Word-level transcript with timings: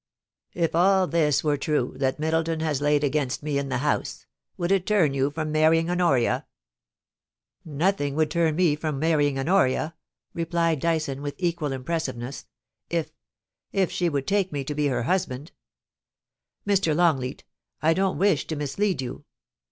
If 0.55 0.73
all 0.73 1.05
this 1.05 1.43
were 1.43 1.57
true 1.57 1.93
that 1.99 2.17
Middleton 2.17 2.59
has 2.61 2.81
laid 2.81 3.03
against 3.03 3.43
me 3.43 3.59
in 3.59 3.69
the 3.69 3.77
House, 3.85 4.25
would 4.57 4.71
it 4.71 4.87
turn 4.87 5.13
you 5.13 5.29
from 5.29 5.51
marrying 5.51 5.91
Honoria 5.91 6.47
?'* 7.35 7.63
Nothing 7.65 8.15
would 8.15 8.31
turn 8.31 8.55
me 8.55 8.75
from 8.75 8.97
marrying 8.97 9.37
Honoria,' 9.37 9.93
replied 10.33 10.79
Dyson, 10.79 11.21
with 11.21 11.35
equal 11.37 11.71
impressiveness, 11.71 12.47
* 12.69 12.79
if— 12.89 13.11
^if 13.75 13.91
she 13.91 14.09
would 14.09 14.25
take 14.25 14.51
me 14.51 14.61
LAST 14.61 14.69
WORDS. 14.71 14.79
421 14.79 15.45
to 15.51 15.51
be 15.53 16.67
her 16.67 16.73
husband 16.73 16.95
Mr. 16.95 16.95
Longleat, 16.97 17.43
I 17.83 17.93
don't 17.93 18.17
wish 18.17 18.47
to 18.47 18.55
mislead 18.55 19.03
you. 19.03 19.25